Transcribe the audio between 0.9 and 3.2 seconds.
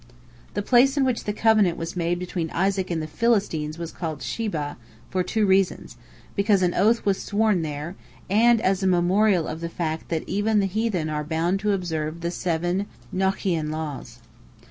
in which the covenant was made between Isaac and the